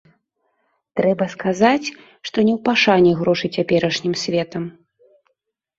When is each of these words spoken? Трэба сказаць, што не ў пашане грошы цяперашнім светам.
Трэба 0.99 1.27
сказаць, 1.33 1.87
што 2.29 2.37
не 2.49 2.53
ў 2.57 2.59
пашане 2.69 3.11
грошы 3.21 3.47
цяперашнім 3.61 4.13
светам. 4.25 4.63